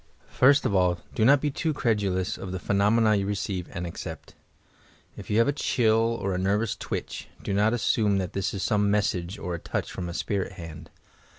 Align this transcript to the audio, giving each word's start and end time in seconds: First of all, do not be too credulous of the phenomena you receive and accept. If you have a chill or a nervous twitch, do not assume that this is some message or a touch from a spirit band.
First 0.31 0.65
of 0.65 0.73
all, 0.73 0.97
do 1.13 1.23
not 1.23 1.41
be 1.41 1.51
too 1.51 1.75
credulous 1.75 2.35
of 2.35 2.51
the 2.51 2.57
phenomena 2.57 3.13
you 3.13 3.27
receive 3.27 3.67
and 3.71 3.85
accept. 3.85 4.33
If 5.15 5.29
you 5.29 5.37
have 5.37 5.47
a 5.47 5.51
chill 5.53 6.17
or 6.19 6.33
a 6.33 6.39
nervous 6.39 6.75
twitch, 6.75 7.27
do 7.43 7.53
not 7.53 7.71
assume 7.71 8.17
that 8.17 8.33
this 8.33 8.51
is 8.51 8.63
some 8.63 8.89
message 8.89 9.37
or 9.37 9.53
a 9.53 9.59
touch 9.59 9.91
from 9.91 10.09
a 10.09 10.15
spirit 10.15 10.57
band. 10.57 10.89